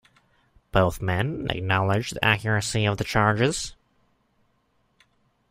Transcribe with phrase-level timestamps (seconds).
[0.71, 3.75] Both men acknowledged the accuracy of the charges.